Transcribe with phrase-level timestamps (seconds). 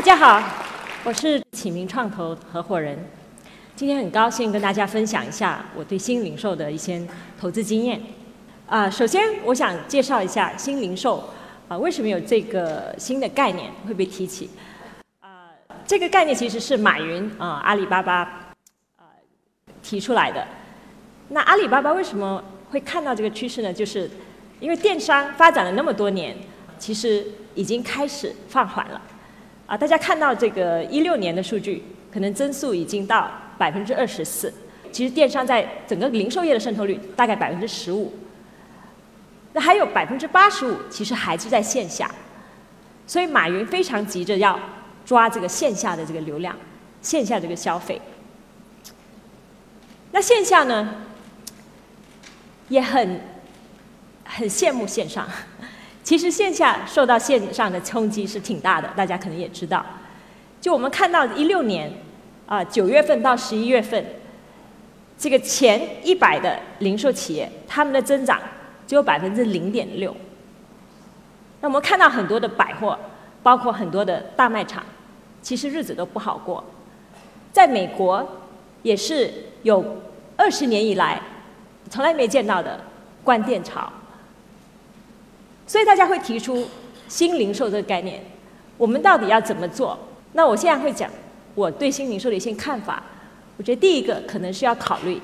[0.00, 0.42] 大家好，
[1.04, 2.98] 我是启明创投合伙人。
[3.76, 7.06] 今天很高兴跟大家分享一下我对新零售的一些
[7.38, 8.00] 投资经验。
[8.66, 11.28] 啊，首先我想介绍一下新零售
[11.68, 14.48] 啊，为什么有这个新的概念会被提起？
[15.20, 15.52] 啊，
[15.86, 18.20] 这个概念其实是马云啊，阿里巴巴
[18.96, 19.04] 啊
[19.82, 20.48] 提出来的。
[21.28, 23.70] 那阿里巴巴为什么会看到这个趋势呢？
[23.70, 24.10] 就是
[24.60, 26.34] 因为电商发展了那么多年，
[26.78, 27.22] 其实
[27.54, 28.98] 已经开始放缓了。
[29.70, 31.80] 啊，大家看到这个一六年的数据，
[32.12, 34.52] 可能增速已经到百分之二十四。
[34.90, 38.12] 其实电商在整个零售业的渗透率大概百分之十五。
[39.52, 42.12] 那还有百分之八十五其实还是在线下，
[43.06, 44.58] 所以马云非常急着要
[45.06, 46.56] 抓这个线下的这个流量，
[47.00, 48.02] 线下这个消费。
[50.10, 50.96] 那线下呢，
[52.68, 53.20] 也很
[54.24, 55.28] 很羡慕线上。
[56.10, 59.86] 其实线下受到线上的冲击是挺大的，大家可能也知道。
[60.60, 61.88] 就我们看到一六年
[62.46, 64.04] 啊九月份到十一月份，
[65.16, 68.40] 这个前一百的零售企业，他们的增长
[68.88, 70.12] 只有百分之零点六。
[71.60, 72.98] 那我们看到很多的百货，
[73.44, 74.84] 包括很多的大卖场，
[75.40, 76.64] 其实日子都不好过。
[77.52, 78.28] 在美国，
[78.82, 80.02] 也是有
[80.36, 81.22] 二十年以来
[81.88, 82.80] 从来没见到的
[83.22, 83.88] 关店潮。
[85.70, 86.66] 所以大家会提出
[87.06, 88.20] 新零售这个概念，
[88.76, 89.96] 我们到底要怎么做？
[90.32, 91.08] 那我现在会讲
[91.54, 93.00] 我对新零售的一些看法。
[93.56, 95.20] 我觉得第一个可能是要考虑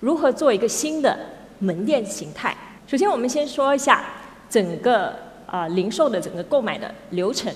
[0.00, 1.18] 如何做一个新的
[1.60, 2.54] 门店形态。
[2.86, 4.04] 首先，我们先说一下
[4.50, 7.50] 整个啊零售的整个购买的流程。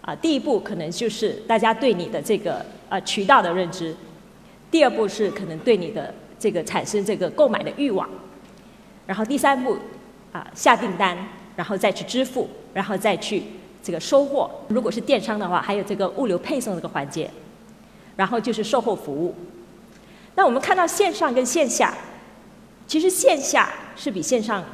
[0.00, 3.94] 啊，第一步可能就是大家对你的这个呃渠道的认知，
[4.70, 8.08] 第二步是可能对你的这个产生这个购买的欲望，
[9.06, 9.76] 然后第三步。
[10.34, 11.16] 啊，下订单，
[11.54, 13.44] 然后再去支付，然后再去
[13.80, 14.50] 这个收货。
[14.66, 17.30] 如果是电商的话，还有这个物流配送这个环节，
[18.16, 19.32] 然后就是售后服务。
[20.34, 21.94] 那我们看到线上跟线下，
[22.88, 24.64] 其实线下是比线上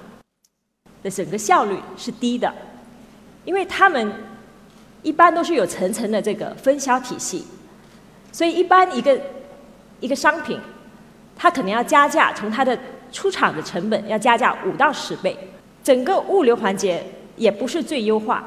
[1.03, 2.51] 的整个效率是低的，
[3.45, 4.11] 因为他们
[5.03, 7.45] 一般都是有层层的这个分销体系，
[8.33, 9.21] 所以一般一个
[10.01, 10.59] 一个商品，
[11.37, 12.79] 它可能要加价，从它的
[13.13, 15.37] 出厂的成本要加价五到十倍。
[15.83, 17.03] 整个物流环节
[17.37, 18.45] 也不是最优化，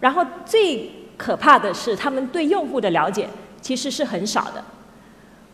[0.00, 3.28] 然后最可怕的是他们对用户的了解
[3.60, 4.64] 其实是很少的。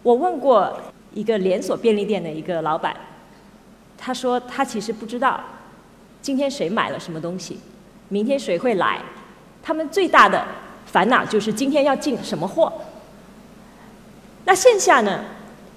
[0.03, 0.80] 我问过
[1.12, 2.94] 一个连锁便利店的一个老板，
[3.98, 5.41] 他说他其实不知道
[6.22, 7.59] 今天谁买了什么东西，
[8.09, 9.00] 明天谁会来，
[9.62, 10.47] 他们最大的
[10.86, 12.72] 烦恼就是今天要进什么货。
[14.44, 15.25] 那线下呢，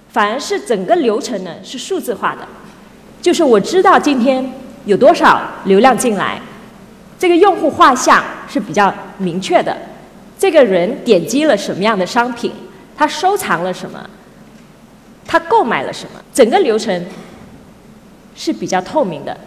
[0.09, 2.47] 反而是整个流程呢是数字化的，
[3.21, 4.62] 就是我知道今天。
[4.85, 6.39] 有多少流量进来？
[7.17, 9.77] 这个用户画像是比较明确的。
[10.37, 12.51] 这个人点击了什么样的商品？
[12.95, 14.09] 他收藏了什么？
[15.25, 16.19] 他购买了什么？
[16.33, 17.05] 整个流程
[18.35, 19.37] 是比较透明的。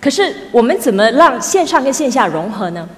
[0.00, 2.88] 可是我们怎么让线上跟线下融合呢？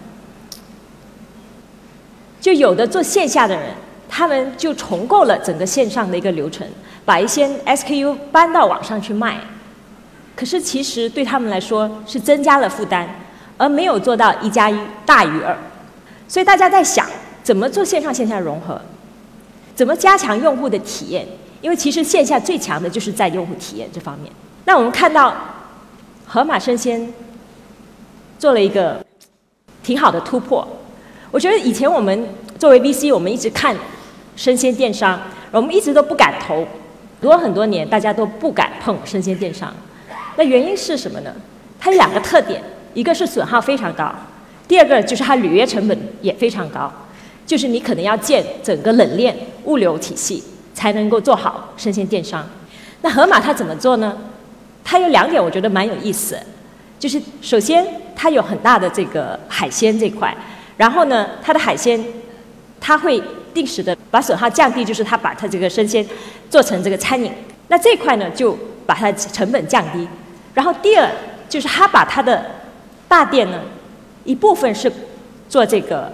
[2.40, 3.70] 就有的做线下的人，
[4.08, 6.66] 他们就重构了整个线上的一个流程，
[7.04, 9.38] 把一些 SKU 搬到网上去卖。
[10.36, 13.08] 可是其实对他们来说是增加了负担，
[13.56, 15.56] 而没有做到一加一大于二。
[16.28, 17.06] 所以大家在想，
[17.42, 18.80] 怎么做线上线下融合？
[19.74, 21.26] 怎么加强用户的体验？
[21.62, 24.30] 因为其实线下最强的就是在用户体验这方面。
[24.66, 25.34] 那我们看到，
[26.26, 27.12] 盒马生鲜
[28.38, 29.02] 做了一个
[29.82, 30.66] 挺好的突破。
[31.30, 33.74] 我觉得以前我们作为 VC，我们一直看
[34.36, 35.18] 生鲜电商，
[35.50, 36.66] 我们一直都不敢投，很
[37.20, 39.72] 多很多年大家都不敢碰生鲜电商。
[40.36, 41.32] 那原因是什么呢？
[41.78, 42.62] 它有两个特点，
[42.94, 44.12] 一个是损耗非常高，
[44.66, 46.92] 第二个就是它履约成本也非常高，
[47.46, 50.42] 就是你可能要建整个冷链物流体系
[50.74, 52.46] 才能够做好生鲜电商。
[53.02, 54.16] 那盒马它怎么做呢？
[54.82, 56.38] 它有两点我觉得蛮有意思，
[56.98, 60.34] 就是首先它有很大的这个海鲜这块，
[60.76, 62.02] 然后呢它的海鲜
[62.80, 63.22] 它会
[63.52, 66.04] 定时的把损耗降低，就是它把它这个生鲜
[66.48, 67.30] 做成这个餐饮，
[67.68, 68.56] 那这块呢就
[68.86, 70.06] 把它成本降低。
[70.56, 71.06] 然后第二
[71.50, 72.42] 就是他把他的
[73.06, 73.60] 大店呢
[74.24, 74.90] 一部分是
[75.50, 76.10] 做这个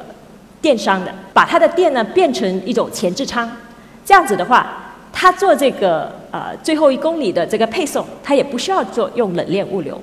[0.61, 3.49] 电商的，把他的店呢变成一种前置仓，
[4.05, 10.03] 这样子的话，他做这个呃最后一公里的这个配送，他也不需要做用冷链物流，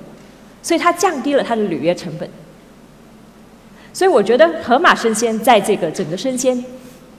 [0.62, 2.26] 所以他降低了他的履约成本。
[3.92, 6.64] 所以我觉得盒马生鲜在这个整个生鲜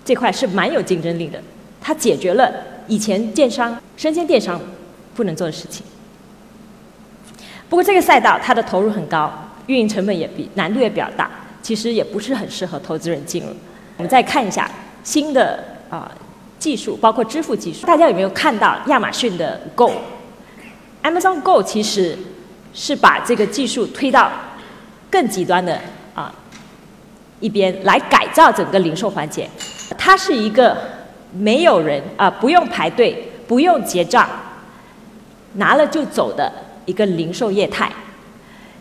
[0.04, 1.40] 这块是蛮有竞争力的，
[1.80, 2.52] 它解决了
[2.88, 4.60] 以前电商生鲜电商
[5.14, 5.86] 不能做的事情。
[7.72, 9.32] 不过这个赛道它的投入很高，
[9.68, 11.32] 运营成本也比难度也比较大，
[11.62, 13.48] 其实也不是很适合投资人进入。
[13.96, 14.70] 我们再看一下
[15.06, 16.12] 新的啊
[16.60, 22.18] 技术，包括支付技术，大家有没有看到亚马逊的 Go？Amazon Go 其实
[22.74, 24.30] 是把这个技术推到
[25.10, 25.80] 更极端的
[26.14, 26.36] 啊
[27.40, 29.50] 一边来改造整个零售环节。
[29.98, 30.78] 它是一个
[31.32, 34.28] 没有人啊不用排队、不用结账，
[35.54, 36.52] 拿了就走的
[36.92, 37.92] 一个零售业态。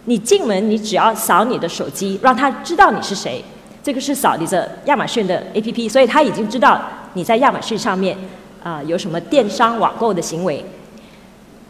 [0.06, 3.42] 你进门，你只要扫你的手机，让他知道你是谁。
[3.82, 6.82] 这个是扫你的亚马逊的 APP，所以他已经知道
[7.14, 8.18] 你在亚马逊上面
[8.62, 10.64] 啊有什么电商网购的行为。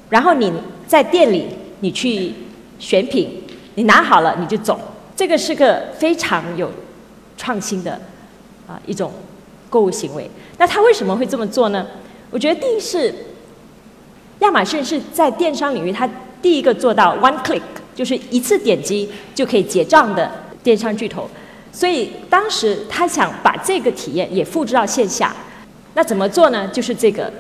[0.09, 0.53] 然后你
[0.89, 1.47] 在店里，
[1.81, 2.33] 你去
[2.79, 3.43] 选品，
[3.75, 4.81] 你拿好了你就走。
[5.15, 6.73] 这个是个非常有
[7.37, 8.01] 创新的
[8.67, 9.13] 啊一种
[9.69, 10.29] 购物行为。
[10.57, 11.87] 那他为什么会这么做呢？
[12.31, 13.15] 我觉得第一是
[14.41, 16.09] 亚马逊是在电商领域，它
[16.43, 17.63] 第一个做到 one click，
[17.95, 20.31] 就是一次点击就可以结账的
[20.63, 21.29] 电商巨头。
[21.73, 25.35] 所以当时他想把这个体验也复制到线下，
[25.95, 26.67] 那怎么做呢？
[26.69, 27.33] 就是这个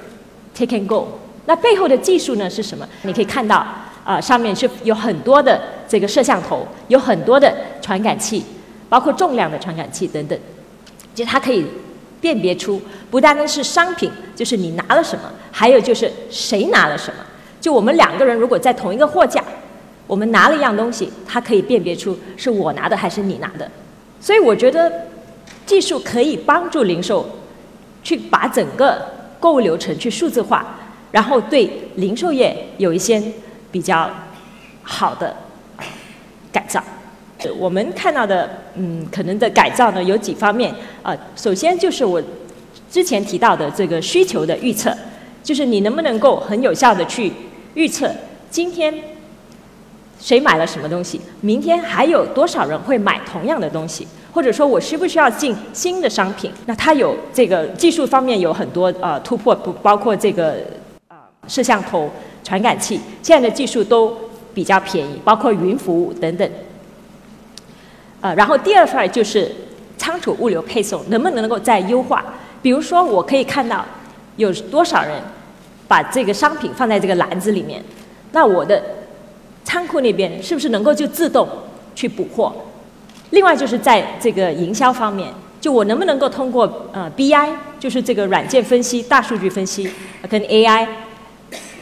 [0.54, 1.08] Take and Go。
[1.46, 2.88] 那背后的技术呢是什么？
[3.02, 3.66] 你可以看到
[4.04, 7.52] 啊，上面是有很多的这个摄像头，有很多的
[7.82, 8.44] 传感器，
[8.88, 10.38] 包括重量的传感器等等。
[11.12, 11.66] 就它可以
[12.20, 12.80] 辨别出
[13.10, 17.24] 不单单是商品，就是你拿了什么，还有就是谁拿了什么。
[17.60, 19.44] 就我们两个人如果在同一个货架，
[20.06, 23.70] 我们拿了一样东西，他可以辨别出是我拿的还是你拿的。
[24.20, 24.90] 所以我觉得，
[25.66, 27.28] 技术可以帮助零售
[28.02, 29.00] 去把整个
[29.38, 30.78] 购物流程去数字化，
[31.10, 33.22] 然后对零售业有一些
[33.70, 34.10] 比较
[34.82, 35.34] 好的
[36.52, 36.82] 改造。
[37.58, 41.16] 我们看到的，嗯，可能的改造呢有几方面啊。
[41.34, 42.22] 首先就是我
[42.90, 44.94] 之前提到的这个需求的预测，
[45.42, 47.32] 就是你能不能够很有效的去
[47.74, 48.10] 预测
[48.50, 48.94] 今天。
[50.22, 51.18] 谁买了什么东西？
[51.40, 54.06] 明天还有多少人会买同样的东西？
[54.34, 56.52] 或者说我需不需要进新的商品？
[56.66, 60.56] 那它有这个技术方面有很多呃突破，不包括这个
[61.08, 62.10] 啊摄像头、
[62.44, 64.14] 传感器，现在的技术都
[64.52, 66.46] 比较便宜，包括云服务等等。
[68.20, 69.50] 呃，然后第二块就是
[69.96, 72.22] 仓储物流配送能不能够再优化？
[72.60, 73.82] 比如说我可以看到
[74.36, 75.12] 有多少人
[75.90, 77.82] 把这个商品放在这个篮子里面，
[78.30, 78.80] 那我的。
[79.62, 81.46] 仓库那边是不是能够就自动
[81.94, 82.52] 去补货？
[83.28, 89.88] 另外就是在这个营销方面，就我能不能够通过呃 BI，就是这个软件分析、大数据分析
[90.28, 90.88] 跟 AI，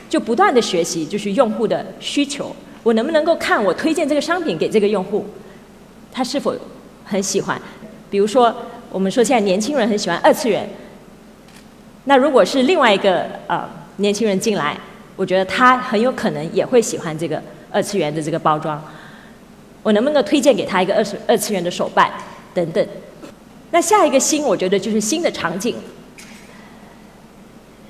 [0.06, 5.24] 就不断的学习，就是用户的需求，我能不能够看我推荐这个商品给这个用户，
[6.12, 6.54] 他是否
[7.04, 7.58] 很喜欢？
[8.10, 8.54] 比如说
[8.90, 10.68] 我们说现在年轻人很喜欢二次元，
[12.04, 13.66] 那如果是另外一个呃
[13.98, 14.76] 年轻人进来，
[15.14, 17.40] 我觉得他很有可能也会喜欢这个。
[17.70, 18.82] 二次元的这个包装，
[19.82, 22.10] 我能不能推荐给他一个二次二次元的手办
[22.54, 22.88] 等等？
[23.72, 25.76] 那下一个新，我觉得就是新的场景。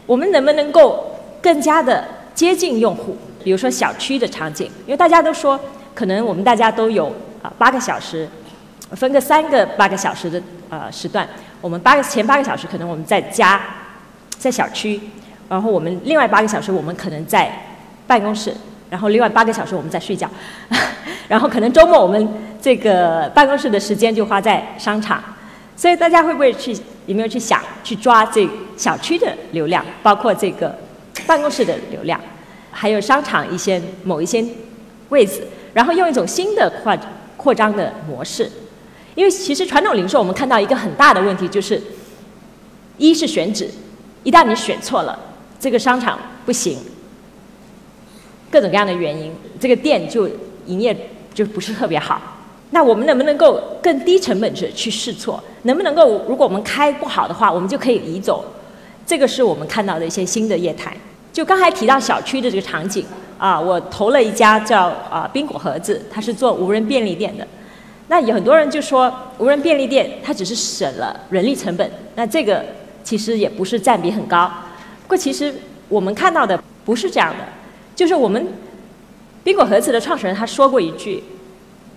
[0.05, 3.17] 我们能不能够更加的接近用户？
[3.45, 5.57] 比如说小区的场景，因为大家都说，
[5.95, 7.07] 可能我们大家都有
[7.41, 8.29] 啊八个小时，
[8.91, 11.27] 分个三个八个小时的呃时段，
[11.61, 13.63] 我们八个前八个小时可能我们在家，
[14.37, 15.01] 在小区，
[15.49, 17.51] 然后我们另外八个小时我们可能在
[18.07, 18.55] 办公室。
[18.91, 20.27] 然后另外八个小时我们在睡觉，
[21.29, 22.27] 然后可能周末我们
[22.59, 25.23] 这个办公室的时间就花在商场，
[25.77, 30.75] 所以大家会不会去有没有去想去抓这小区的流量，包括这个
[31.27, 32.19] 办公室的流量，
[32.71, 34.43] 还有商场一些某一些
[35.11, 36.97] 位置，然后用一种新的扩
[37.37, 38.51] 扩张的模式，
[39.15, 41.79] 因为其实传统零售我们看到一个很大的问题就是，
[42.97, 43.69] 一是选址，
[44.23, 45.19] 一旦你选错了，
[45.61, 46.79] 这个商场不行。
[48.51, 50.29] 各种各样的原因，这个店就
[50.67, 50.97] 营业
[51.35, 52.21] 就不是特别好。
[52.71, 55.43] 那我们能不能够更低成本去去试错？
[55.63, 58.45] 能不能够，如果我们开不好的话，我们就可以移走？
[59.07, 60.97] 这个是我们看到的一些新的业态。
[61.33, 63.05] 就刚才提到小区的这个场景
[63.39, 67.47] 啊，我投了一家叫啊冰果盒子，它是做无人便利店的。
[68.09, 72.65] 那有很多人就说，无人便利店它只是省了人力成本，那这个
[73.05, 74.51] 其实也不是占比很高。
[75.09, 75.55] 不过其实
[75.89, 77.45] 我们看到的不是这样的。
[77.97, 78.47] 就是我们
[79.43, 81.25] 宾果盒子的创始人他说过一句：“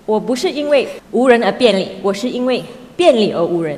[0.07, 2.63] 我不是因为无人而便利，我是因为
[2.95, 3.77] 便利而无人。”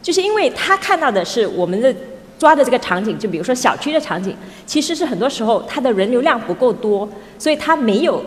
[0.00, 1.94] 就是因为他看到的是我们的
[2.38, 7.06] 抓的这个场景，就比如说小区的场景，其实是很多时候它的人流量不够多，
[7.38, 8.24] 所以它没有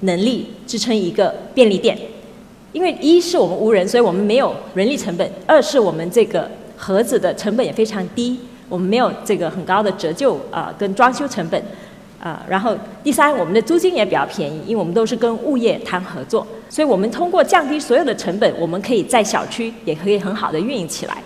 [0.00, 1.96] 能力支撑一个便利店。
[2.72, 8.38] 因为一是我们无人，所以我们没有人力成本；二是我们这个盒子的成本也非常低，
[8.68, 11.62] 我们没有这个很高的折旧啊跟装修成本。
[12.20, 21.22] 啊，然后第三，我们的租金也比较便宜，因为我们都是跟物业谈合作，所以我们通过降低所有的成本，我们可以在小区也可以很好的运营起来。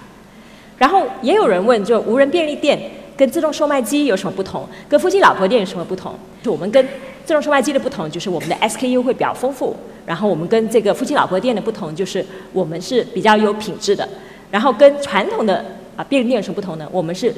[0.77, 2.79] 然后也有人问，就无人便利店
[3.17, 4.69] 跟自动售卖机有什么不同？
[4.87, 6.13] 跟夫妻老婆店有什么不同？
[6.43, 6.87] 就我们跟
[7.25, 9.75] 自动售卖机的不同，就是我们的 SKU 会比较丰富。
[10.05, 12.23] 然后我们跟这个夫妻老婆店的不同，就是
[12.53, 14.07] 我们是比较有品质的。
[14.51, 15.65] 然后跟传统的
[16.03, 16.89] 啊便利店有什么不同呢？
[16.91, 17.33] 我们是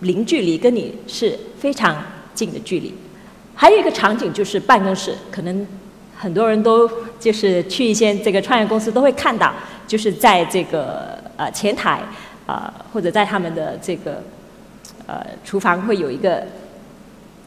[0.00, 1.96] 零距离，跟你是非常。
[2.34, 2.94] 近的距离，
[3.54, 5.66] 还有一个场景就是办公室，可能
[6.16, 6.90] 很多人都
[7.20, 9.52] 就是去一些这个创业公司都会看到，
[9.86, 12.00] 就是在这个呃前台
[12.46, 14.22] 啊或者在他们的这个
[15.06, 16.42] 呃厨房会有一个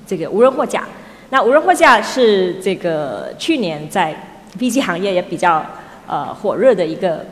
[0.05, 0.88] 这个无人货架。
[1.31, 4.15] 那无人货架是这个去年在
[4.60, 5.65] VC 行业也比较
[6.05, 7.25] 呃火热的一个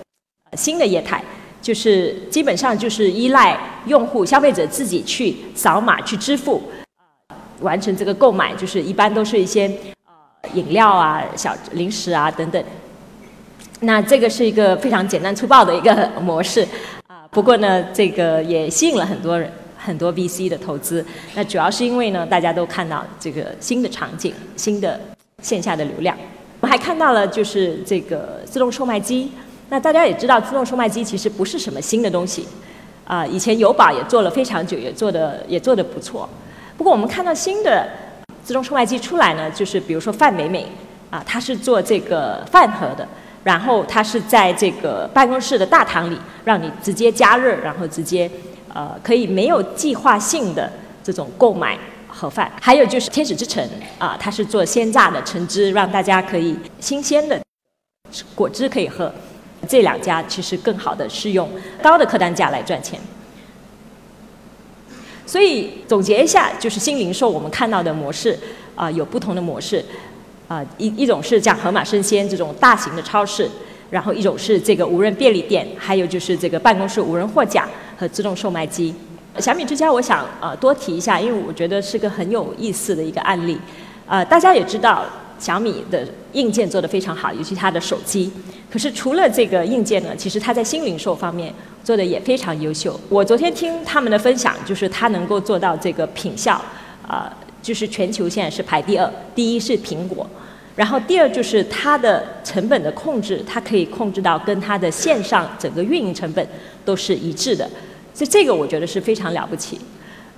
[0.54, 1.24] 新的业态，
[1.64, 6.62] 就是基本上就是依赖用户消费者自己去扫码去支付。
[7.62, 9.72] 完成这个购买，就是一般都是一些
[10.54, 12.62] 饮料啊、小零食啊等等。
[13.80, 16.68] 那这个是一个非常简单粗暴的一个模式
[17.08, 17.26] 啊。
[17.32, 21.06] 不过呢，这个也吸引了很多人、很多 VC 的投资。
[21.34, 25.00] 那主要是因为呢，大家都看到这个新的场景、新的
[25.42, 26.18] 线下的流量。
[26.60, 29.32] 我们还看到了就是这个自动售卖机。
[29.70, 32.48] 那大家也知道，自动售卖机其实不是什么新的东西
[33.06, 33.26] 啊。
[33.26, 36.30] 以前友宝也做了非常久，也做的也做的不错。
[36.78, 37.88] 不过我们看到新的
[38.44, 40.68] 自动售卖机出来呢，就是比如说范美美
[41.10, 43.08] 啊，它是做这个饭盒的，
[43.44, 48.30] 然后它是在这个办公室的大堂里，让你直接加热，然后直接
[48.74, 50.72] 呃可以没有计划性的
[51.04, 51.78] 这种购买
[52.08, 52.52] 盒饭。
[52.62, 53.68] 还有就是天使之城
[53.98, 57.40] 啊，它是做鲜榨的橙汁，让大家可以新鲜的
[58.36, 59.12] 果汁可以喝。
[59.68, 61.50] 这两家其实更好的是用
[61.82, 63.00] 高的客单价来赚钱。
[65.26, 68.38] 所以总结一下，就是新零售我们看到的模式
[68.76, 69.84] 啊，有不同的模式
[70.48, 73.50] 啊，一一种是像盒马生鲜这种大型的超市，
[73.90, 77.68] 然后一种是这个无人便利店，还有就是这个办公室无人货架
[77.98, 78.94] 和自动售卖机。
[79.40, 83.58] 小米之家，我想呃多提一下，因为我觉得是个很有意思的一个案例。
[84.06, 85.06] 呃，大家也知道
[85.44, 88.32] 小米的硬件做得非常好，尤其它的手机。
[88.72, 91.54] 可是除了这个硬件呢，其实它在新零售方面。
[91.84, 92.98] 做的也非常优秀。
[93.10, 96.54] 我昨天听他们的分享，就是它能够做到这个品效，
[97.06, 97.30] 啊，
[97.62, 100.26] 就是全球现在是排第二，第一是苹果，
[100.78, 106.48] 然后第二就是它的成本的控制，它可以控制到跟它的线上整个运营成本
[106.86, 107.70] 都是一致的，
[108.14, 109.78] 所以这个我觉得是非常了不起。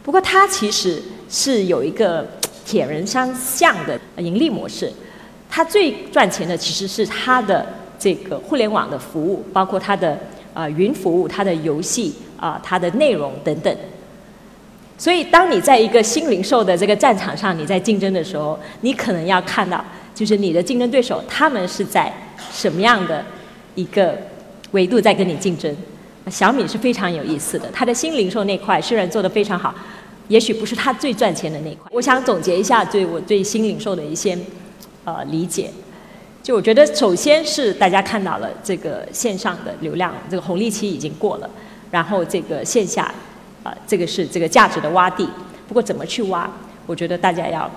[0.01, 2.27] 不过它其实是有一个
[2.65, 4.91] 铁人三项的盈利模式，
[5.49, 7.65] 它最赚钱的其实是它的
[7.97, 10.19] 这个互联网的服务，包括它的。
[10.55, 13.77] 啊，云服务、它的游戏啊、它的内容等等。
[14.97, 22.09] 所以，当你在一个新零售的这个战场上，你在竞争的时候，你可能要看到，就是你的竞争对手他们是在
[22.53, 23.21] 什么样的
[23.75, 24.17] 一个
[24.71, 25.75] 维度在跟你竞争。
[26.31, 29.75] 小米是非常有意思的，它的新零售那块虽然做得非常好，
[30.27, 31.89] 也许不是它最赚钱的那一块。
[31.93, 34.37] 我想总结一下对我对新零售的一些
[35.03, 35.71] 呃理解。
[36.41, 41.49] 就我觉得，首先是大家看到了这个线上的流量，这个红利期已经过了，
[41.89, 43.11] 然后这个线下，
[43.63, 45.27] 啊，这个是这个价值的洼地。
[45.67, 46.47] 不过怎么去挖，
[46.85, 47.69] 我觉得大家要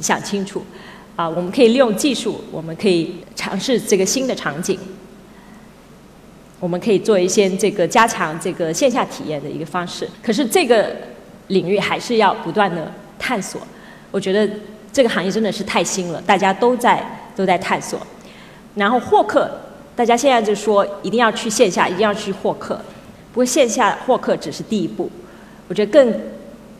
[0.00, 0.64] 想清楚。
[1.16, 4.78] 啊，我们可以利用技术，我们可以尝试这个新的场景，
[6.60, 10.08] 我们可以做一些这个加强这个线下体验的一个方式。
[10.22, 10.94] 可是这个
[11.48, 13.60] 领域还是要不断的探索。
[14.10, 14.48] 我觉得
[14.92, 17.04] 这个行业真的是太新了，大家都在。
[17.36, 17.98] 都在探索，
[18.76, 19.50] 然后获客，
[19.96, 22.76] 大家现在就说一定要去线下，一定要去获客。
[23.32, 25.10] 不过线下获客只是第一步，
[25.66, 26.16] 我觉得更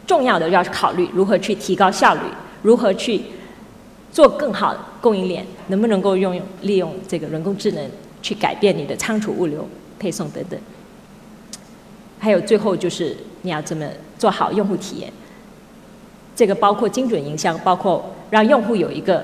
[0.06, 2.20] 重要的要考虑如何去提高效率，
[2.62, 3.20] 如何去
[4.12, 7.84] 做更好的供应链，能不能够用利用这个人工智能
[8.22, 9.68] 去改变你的仓储、物流、
[9.98, 10.56] 配送等等。
[12.20, 13.84] 还有最后就是你要怎么
[14.24, 15.12] 做好用户体验，
[16.34, 19.22] 这个包括精准营销，包括让用户有一个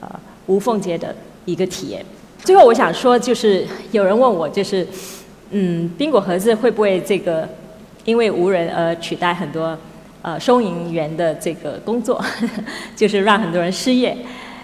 [0.00, 0.08] 呃。
[0.46, 1.12] 无缝接的
[1.44, 2.06] 一个体验。
[2.44, 4.86] 最后，我想说，就是有人问我，就是，
[5.50, 7.48] 嗯，冰果盒子会不会这个
[8.04, 9.76] 因为无人而取代很多
[10.22, 12.24] 呃收银员的这个工作，
[12.94, 14.16] 就是让很多人失业？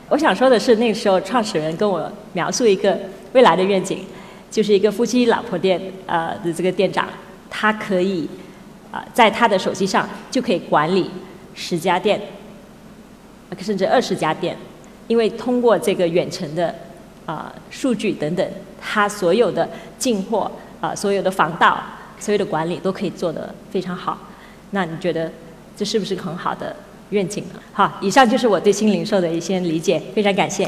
[0.08, 2.96] 我想说的是，那个时候创始人跟我描述一个
[3.32, 4.04] 未来的愿景，
[4.48, 7.08] 就是一个夫妻老婆店呃的这个店长，
[7.50, 8.28] 他可以
[8.92, 11.10] 啊在他的手机上就可以管理
[11.54, 12.20] 十家店，
[13.58, 14.56] 甚至二十家店。
[15.08, 16.72] 因为通过这个远程的
[17.26, 18.48] 啊数据等等，
[18.80, 19.68] 他所有的
[19.98, 21.76] 进货啊，所有的防盗，
[22.18, 24.16] 所有的管理都可以做得非常好。
[24.70, 25.30] 那你觉得
[25.76, 26.74] 这是不是很好的
[27.10, 27.60] 愿景呢。
[27.72, 30.66] 好，以上就是我对新零售的一些理解，非常感谢。